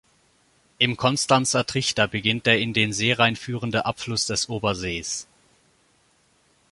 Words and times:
Im 0.79 0.97
Konstanzer 0.97 1.63
Trichter 1.67 2.07
beginnt 2.07 2.47
der 2.47 2.57
in 2.59 2.73
den 2.73 2.91
Seerhein 2.91 3.35
führende 3.35 3.85
Abfluss 3.85 4.25
des 4.25 4.49
Obersees. 4.49 5.27